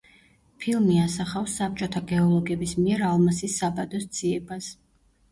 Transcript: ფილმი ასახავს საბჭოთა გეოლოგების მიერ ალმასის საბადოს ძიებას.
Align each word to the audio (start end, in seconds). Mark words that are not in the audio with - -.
ფილმი 0.63 0.93
ასახავს 1.01 1.57
საბჭოთა 1.59 2.01
გეოლოგების 2.11 2.73
მიერ 2.85 3.03
ალმასის 3.09 3.57
საბადოს 3.61 4.07
ძიებას. 4.21 4.71